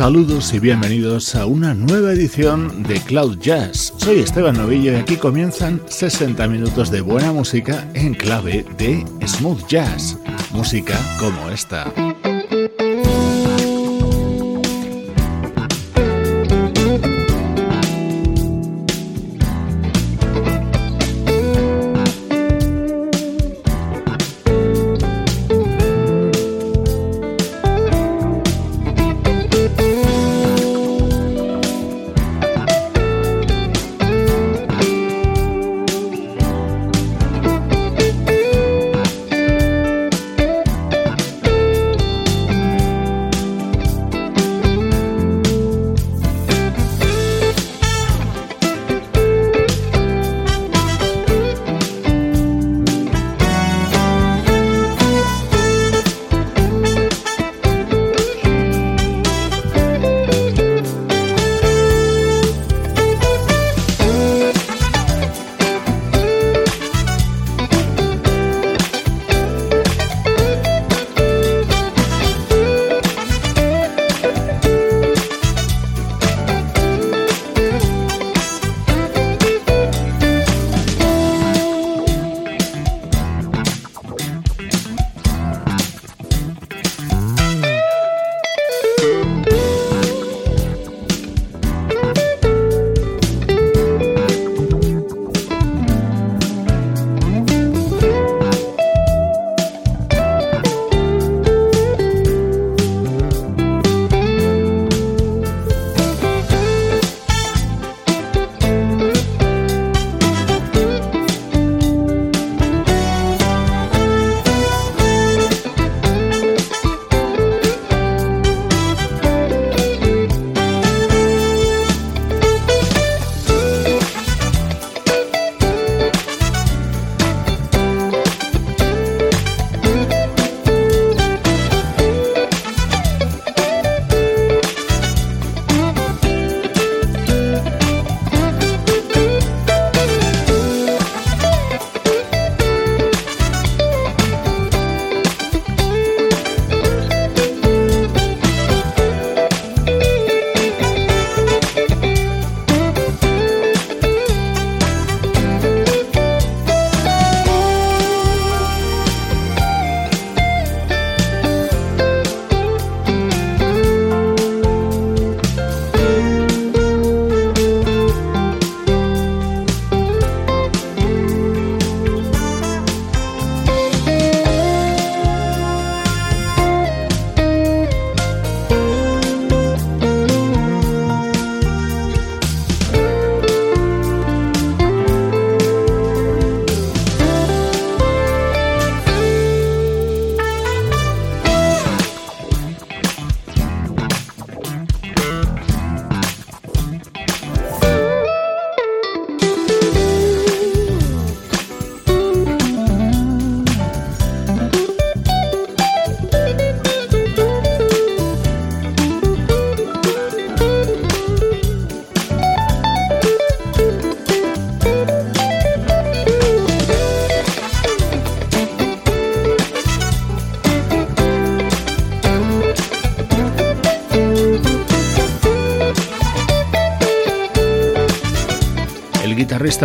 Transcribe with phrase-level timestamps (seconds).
[0.00, 3.92] Saludos y bienvenidos a una nueva edición de Cloud Jazz.
[3.98, 9.66] Soy Esteban Novillo y aquí comienzan 60 minutos de buena música en clave de smooth
[9.68, 10.16] jazz.
[10.52, 11.92] Música como esta.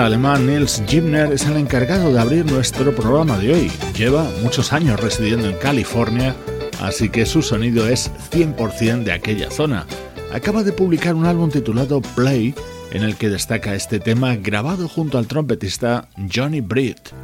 [0.03, 3.71] Alemán Nils Gimner es el encargado de abrir nuestro programa de hoy.
[3.97, 6.35] Lleva muchos años residiendo en California,
[6.81, 9.85] así que su sonido es 100% de aquella zona.
[10.33, 12.53] Acaba de publicar un álbum titulado Play,
[12.91, 17.14] en el que destaca este tema grabado junto al trompetista Johnny Britt.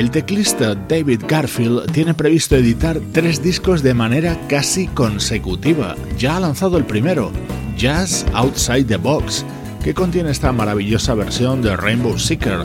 [0.00, 5.94] El teclista David Garfield tiene previsto editar tres discos de manera casi consecutiva.
[6.16, 7.30] Ya ha lanzado el primero,
[7.76, 9.44] Jazz Outside the Box,
[9.84, 12.64] que contiene esta maravillosa versión de Rainbow Seeker,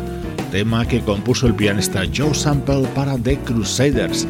[0.49, 4.25] tema que compuso el pianista Joe Sample para The Crusaders.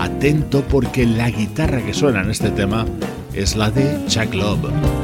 [0.00, 2.86] Atento porque la guitarra que suena en este tema
[3.34, 4.95] es la de Chuck Love.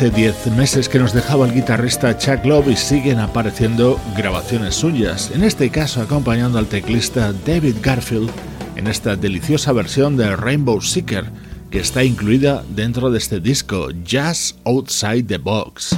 [0.00, 5.30] Hace 10 meses que nos dejaba el guitarrista Chuck Love y siguen apareciendo grabaciones suyas,
[5.34, 8.30] en este caso acompañando al teclista David Garfield
[8.76, 11.26] en esta deliciosa versión de Rainbow Seeker
[11.70, 15.94] que está incluida dentro de este disco Jazz Outside the Box.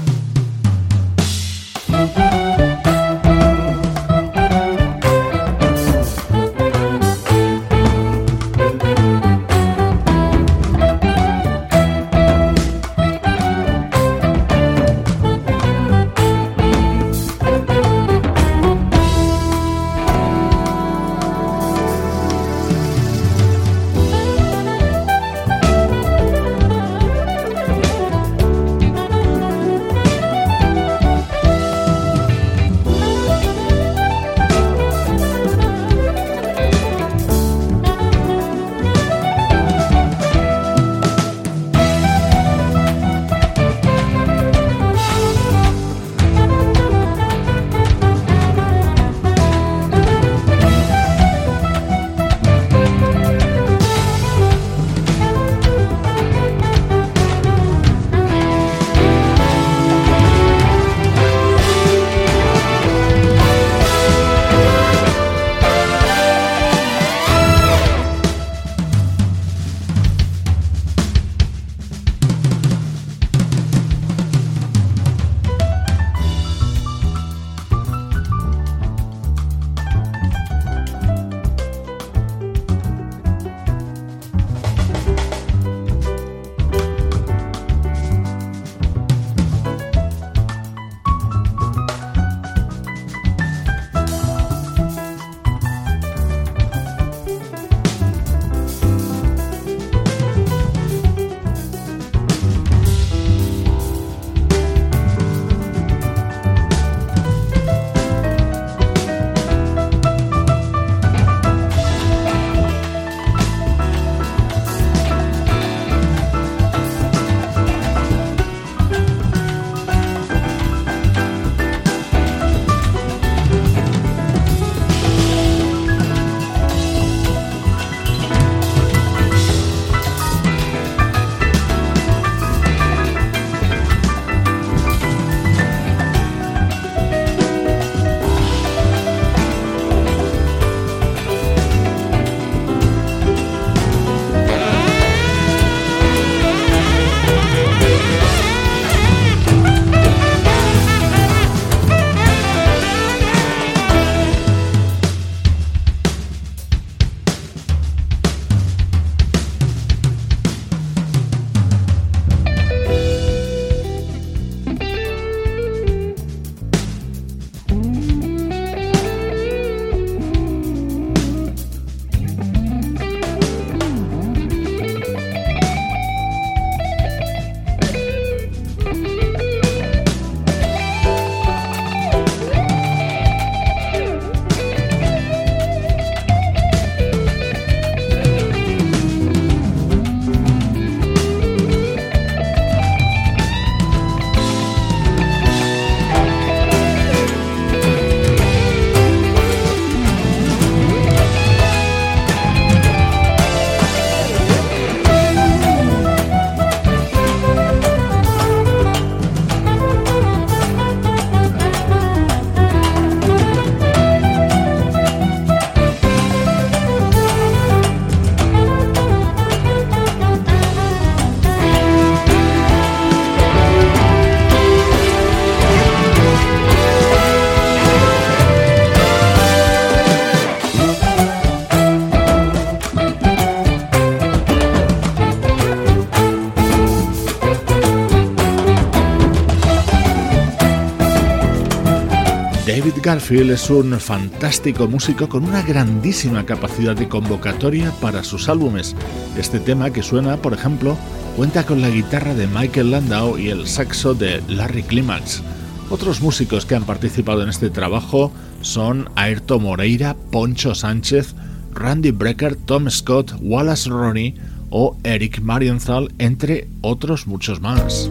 [243.02, 248.94] Garfield es un fantástico músico con una grandísima capacidad de convocatoria para sus álbumes.
[249.36, 250.96] Este tema que suena, por ejemplo,
[251.36, 255.42] cuenta con la guitarra de Michael Landau y el saxo de Larry Climax.
[255.90, 261.34] Otros músicos que han participado en este trabajo son Ayrton Moreira, Poncho Sánchez,
[261.74, 264.36] Randy Brecker, Tom Scott, Wallace Ronnie
[264.70, 268.10] o Eric Marienthal, entre otros muchos más.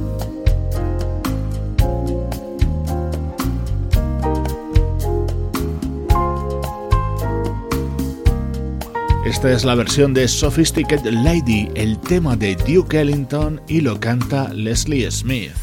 [9.31, 14.53] Esta es la versión de Sophisticated Lady, el tema de Duke Ellington y lo canta
[14.53, 15.53] Leslie Smith.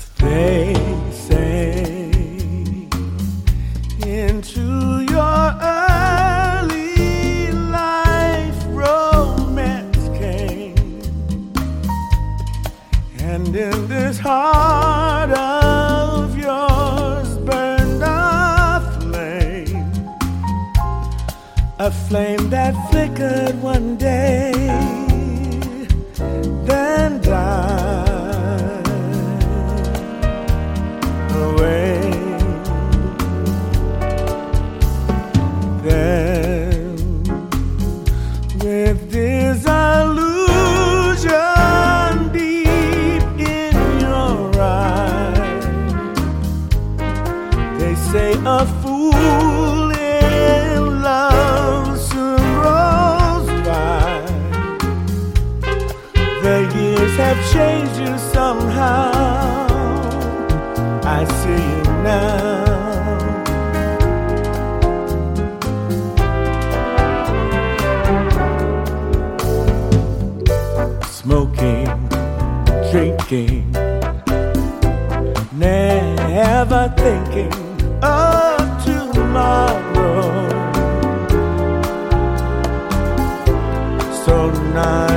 [21.88, 24.52] A flame that flickered one day,
[26.66, 28.17] then died.
[77.08, 77.52] thinking
[78.02, 80.50] of tomorrow.
[84.24, 85.07] So now.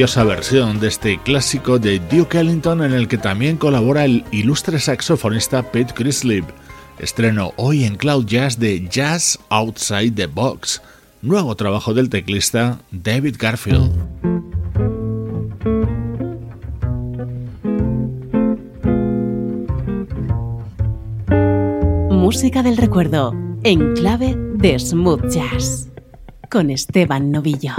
[0.00, 4.80] Preciosa versión de este clásico de Duke Ellington en el que también colabora el ilustre
[4.80, 6.46] saxofonista Pete Crislip.
[6.98, 10.80] Estreno hoy en Cloud Jazz de Jazz Outside the Box,
[11.20, 13.92] nuevo trabajo del teclista David Garfield.
[22.10, 23.34] Música del recuerdo
[23.64, 25.90] en clave de smooth jazz
[26.48, 27.74] con Esteban Novillo.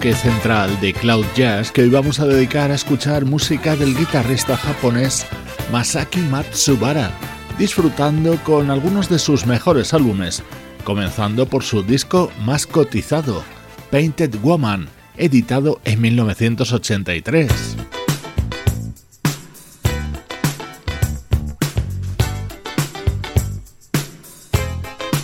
[0.00, 5.26] Central de Cloud Jazz que hoy vamos a dedicar a escuchar música del guitarrista japonés
[5.70, 7.10] Masaki Matsubara,
[7.58, 10.42] disfrutando con algunos de sus mejores álbumes,
[10.84, 13.44] comenzando por su disco más cotizado,
[13.90, 17.76] Painted Woman, editado en 1983.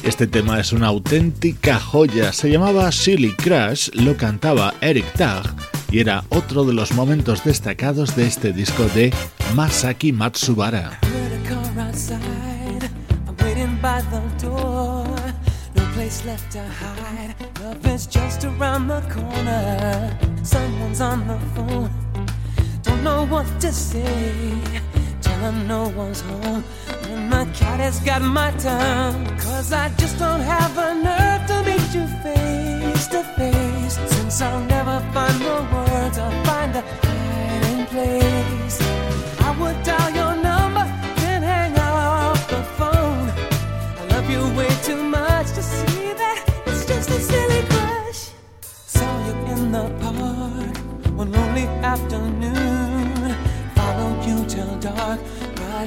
[0.06, 5.52] Este tema es una auténtica joya, se llamaba Silly Crash, lo cantaba Eric Tag
[5.90, 9.12] y era otro de los momentos destacados de este disco de
[9.56, 11.00] Masaki Matsubara.
[27.28, 29.26] My cat has got my tongue.
[29.38, 33.94] Cause I just don't have the nerve to meet you face to face.
[34.14, 38.78] Since I'll never find the words, I'll find a hiding place.
[39.48, 40.84] I would dial your number,
[41.20, 43.28] then hang up the phone.
[44.00, 48.30] I love you way too much to see that it's just a silly crush.
[48.60, 50.76] Saw you in the park
[51.16, 53.34] one lonely afternoon.
[53.74, 55.20] Followed you till dark,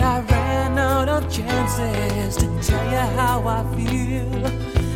[0.02, 4.30] I ran out of chances to tell you how I feel.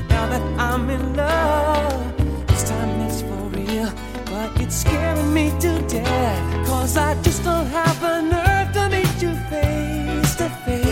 [0.09, 3.91] Now that I'm in love, this time it's for real.
[4.25, 9.21] But it's scaring me to death, cause I just don't have the nerve to meet
[9.21, 10.82] you face to face.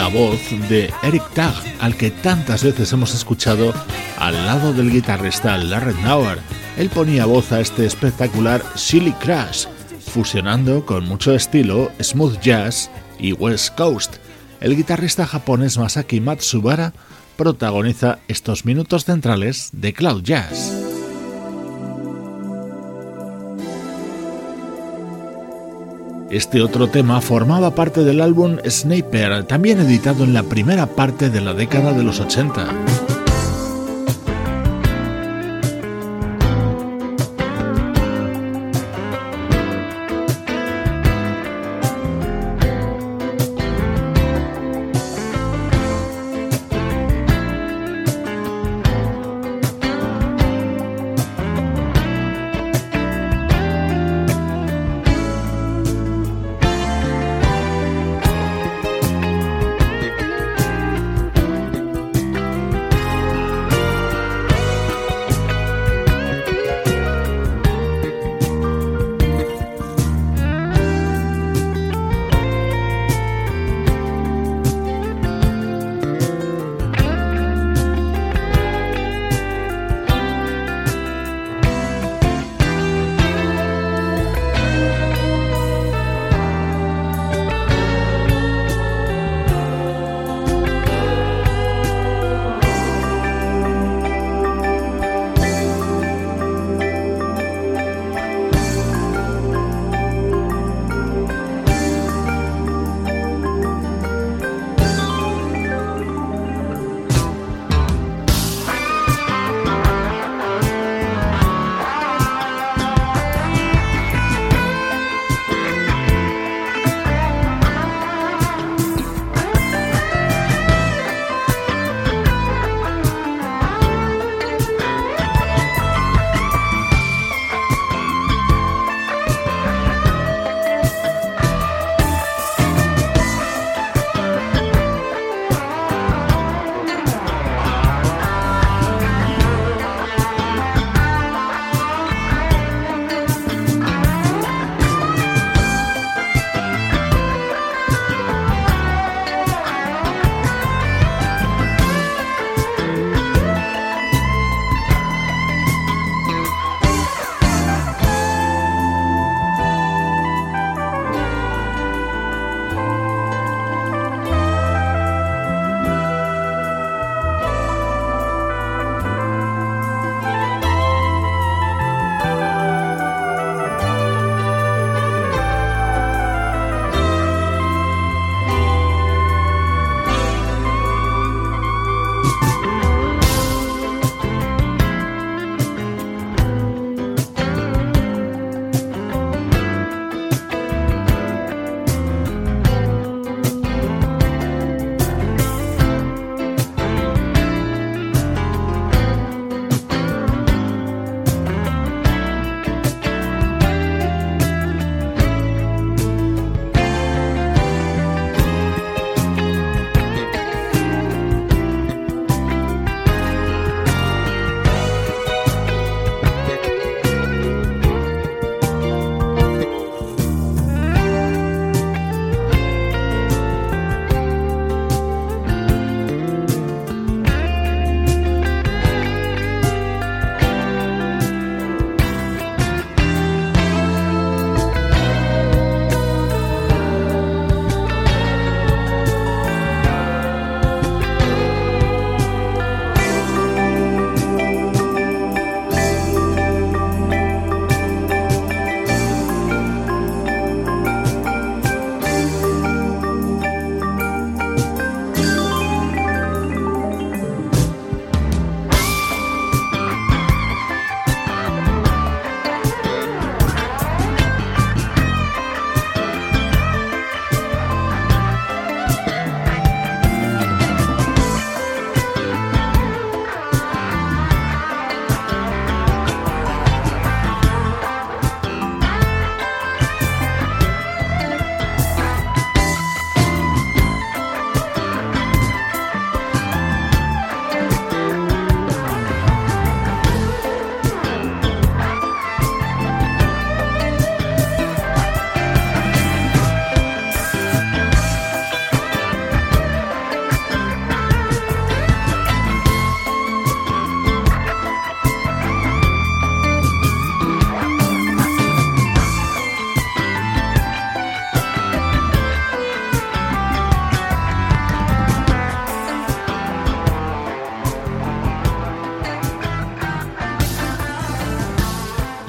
[0.00, 3.74] De Eric Tag, al que tantas veces hemos escuchado
[4.18, 6.38] al lado del guitarrista Larry Nauer.
[6.78, 9.66] Él ponía voz a este espectacular Silly Crash,
[10.00, 14.16] fusionando con mucho estilo smooth jazz y West Coast.
[14.60, 16.94] El guitarrista japonés Masaki Matsubara
[17.36, 20.79] protagoniza estos minutos centrales de Cloud Jazz.
[26.30, 31.40] Este otro tema formaba parte del álbum Sniper, también editado en la primera parte de
[31.40, 32.68] la década de los 80.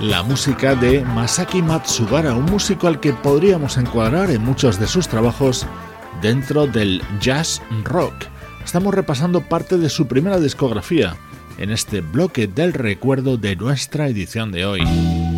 [0.01, 5.07] La música de Masaki Matsubara, un músico al que podríamos encuadrar en muchos de sus
[5.07, 5.67] trabajos
[6.23, 8.15] dentro del jazz rock.
[8.65, 11.15] Estamos repasando parte de su primera discografía
[11.59, 15.30] en este bloque del recuerdo de nuestra edición de hoy.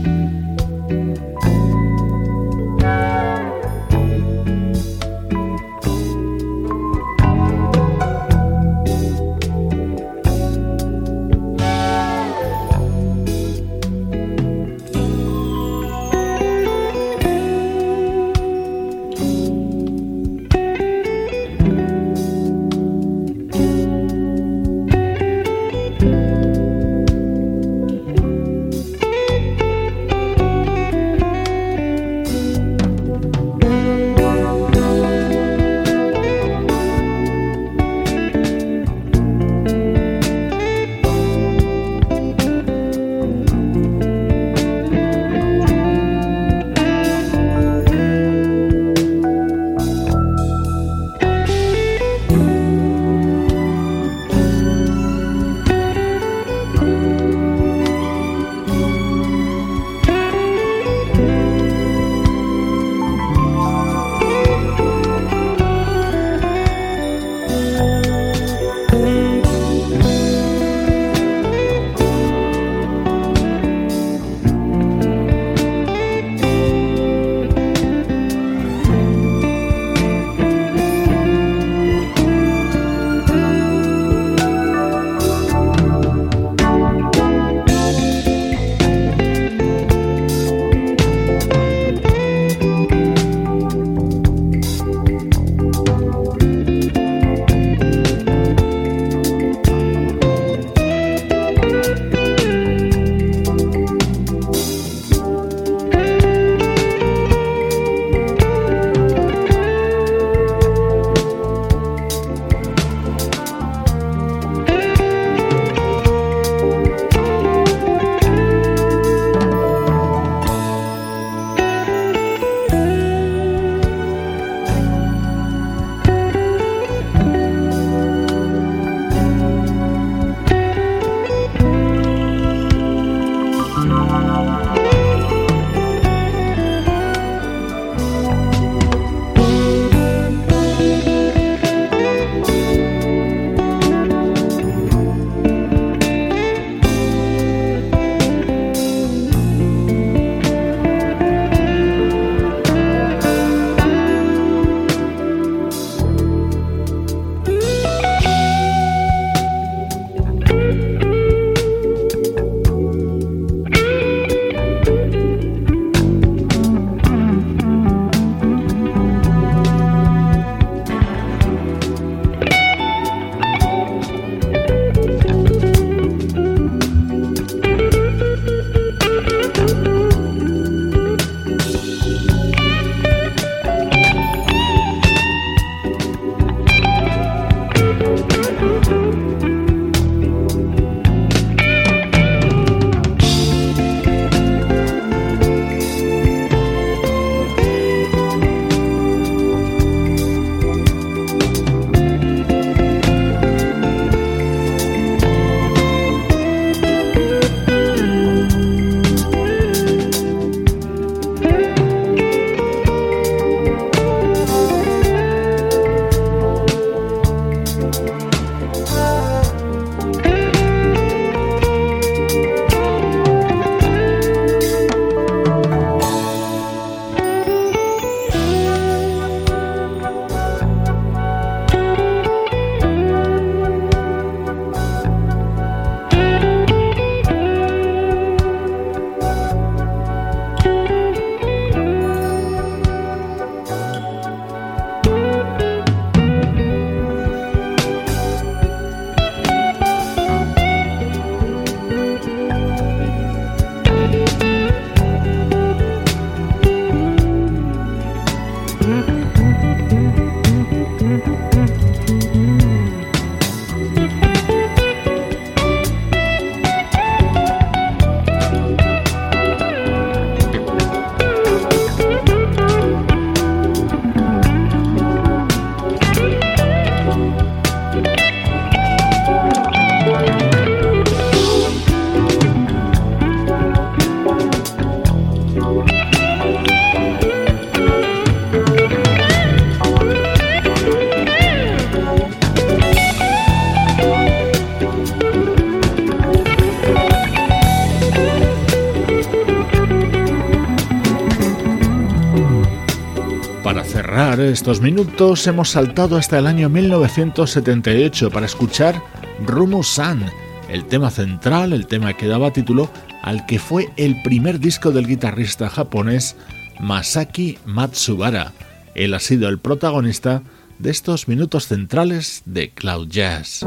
[304.63, 309.03] Estos minutos hemos saltado hasta el año 1978 para escuchar
[309.45, 310.23] Rumu San,
[310.69, 312.89] el tema central, el tema que daba título
[313.23, 316.37] al que fue el primer disco del guitarrista japonés
[316.79, 318.53] Masaki Matsubara.
[318.95, 320.43] Él ha sido el protagonista
[320.79, 323.65] de estos minutos centrales de Cloud Jazz.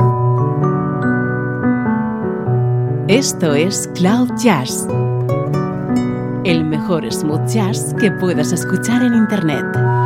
[3.07, 4.87] Esto es Cloud Jazz,
[6.45, 10.06] el mejor smooth jazz que puedas escuchar en Internet.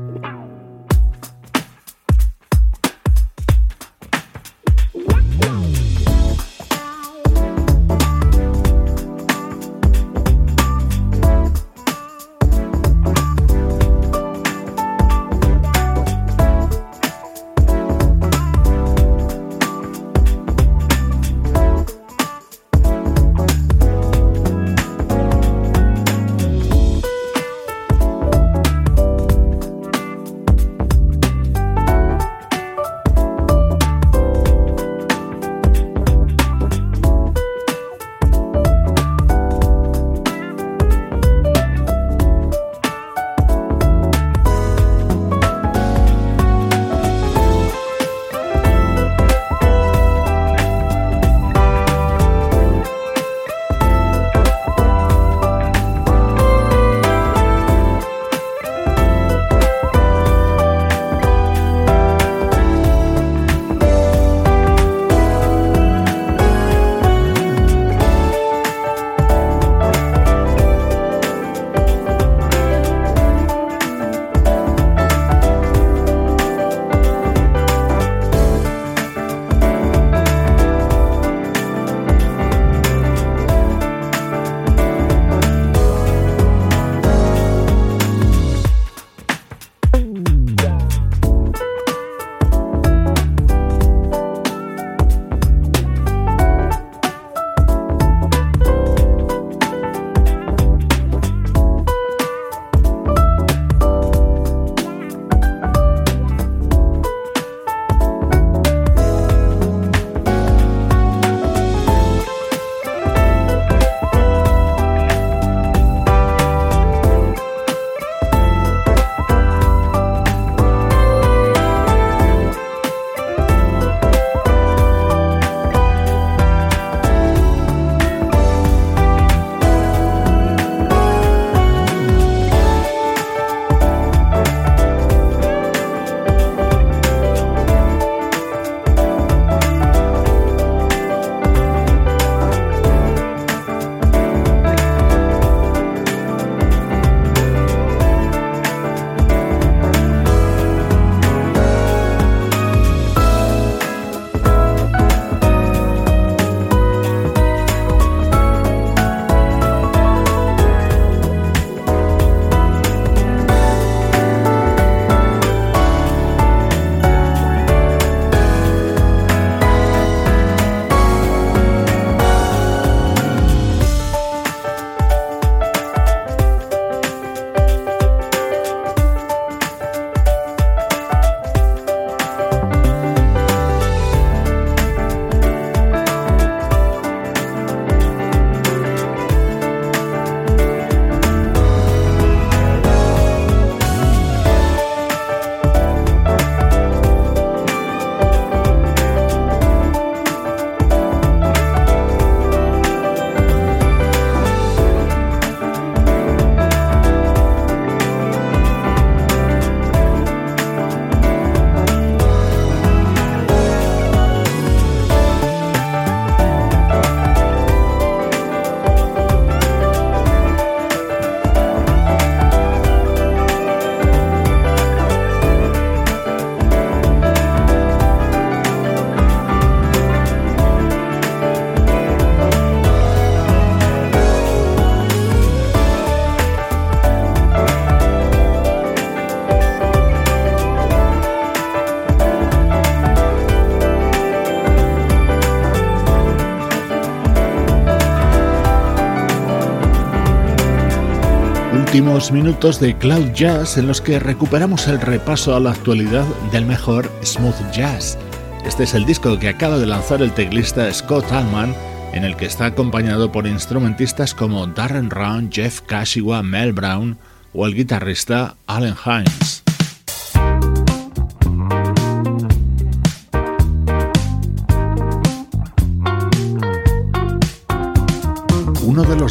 [252.21, 256.67] Últimos minutos de Cloud Jazz en los que recuperamos el repaso a la actualidad del
[256.67, 258.15] mejor smooth jazz.
[258.63, 261.73] Este es el disco que acaba de lanzar el teclista Scott Allman
[262.13, 267.17] en el que está acompañado por instrumentistas como Darren Round, Jeff Kashiwa, Mel Brown
[267.53, 269.60] o el guitarrista Allen Hines.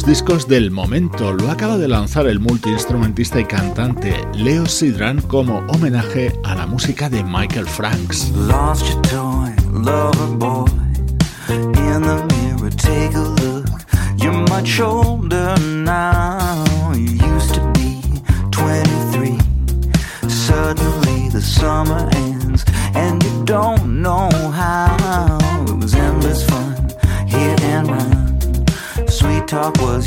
[0.05, 1.33] Discos del momento.
[1.33, 7.09] Lo acaba de lanzar el multiinstrumentista y cantante Leo Sidran como homenaje a la música
[7.09, 8.31] de Michael Franks.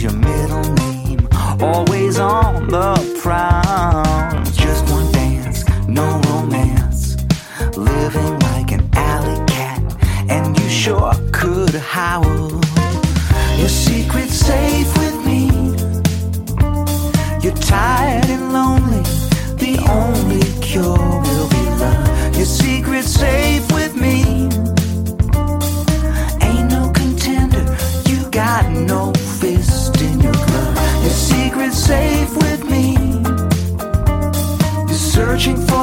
[0.02, 0.73] Your middle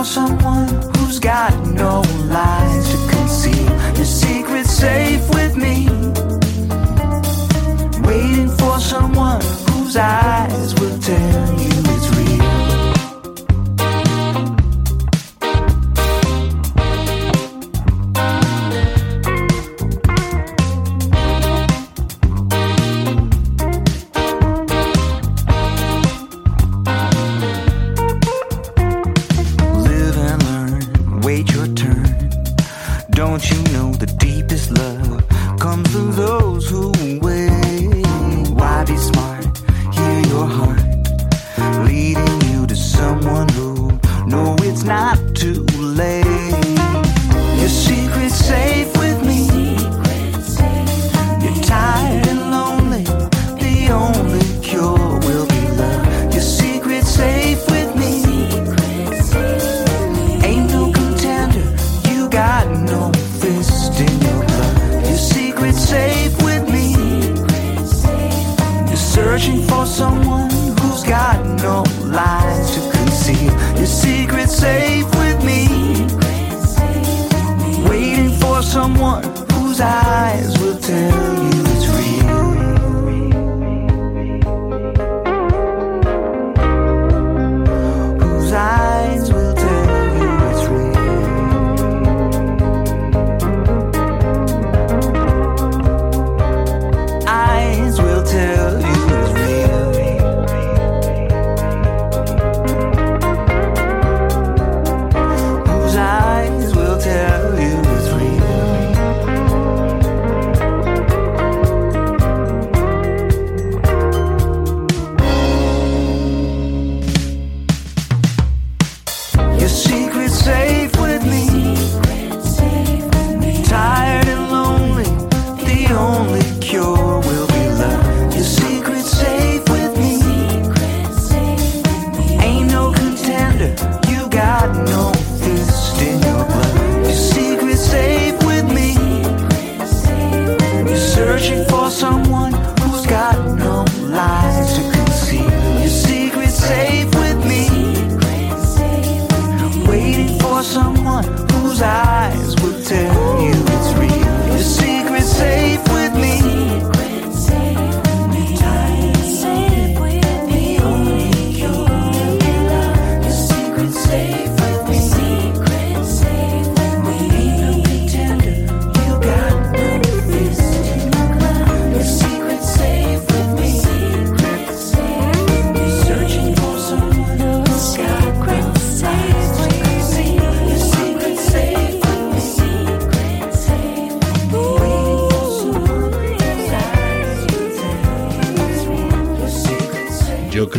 [0.04, 3.96] someone who's got no lies to conceal.
[3.96, 5.88] Your secret's safe with me.
[8.08, 11.61] Waiting for someone whose eyes will tell you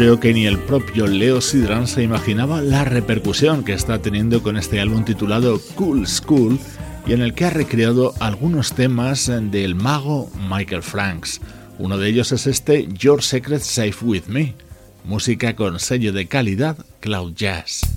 [0.02, 4.56] creo que ni el propio Leo Sidran se imaginaba la repercusión que está teniendo con
[4.56, 6.58] este álbum titulado Cool School
[7.06, 11.40] y en el que ha recreado algunos temas del mago Michael Franks.
[11.78, 14.56] Uno de ellos es este Your Secret Safe With Me,
[15.04, 17.91] música con sello de calidad Cloud Jazz.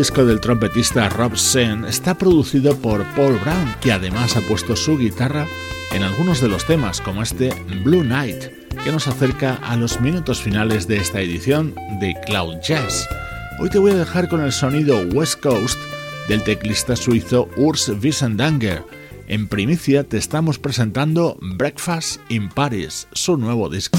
[0.00, 4.96] Disco del trompetista Rob Sen está producido por Paul Brown, que además ha puesto su
[4.96, 5.46] guitarra
[5.92, 7.52] en algunos de los temas, como este
[7.84, 8.44] Blue Night,
[8.82, 13.06] que nos acerca a los minutos finales de esta edición de Cloud Jazz.
[13.60, 15.78] Hoy te voy a dejar con el sonido West Coast
[16.28, 18.82] del teclista suizo Urs Wiesendanger.
[19.28, 23.98] En primicia te estamos presentando Breakfast in Paris, su nuevo disco.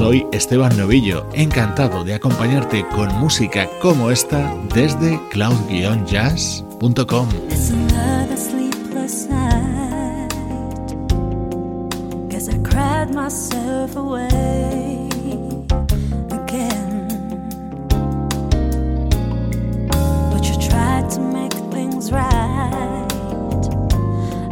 [0.00, 7.28] Soy Esteban Novillo, encantado de acompañarte con música como esta desde cloud-jazz.com.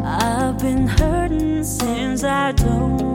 [0.05, 3.08] I've been hurting since I don't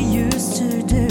[0.00, 1.09] we used to do.